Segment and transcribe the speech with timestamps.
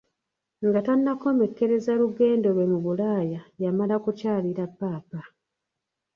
[0.67, 5.21] Nga tannakomekkereza lugendo lwe mu Bulaaya yamala kukyalira Papa.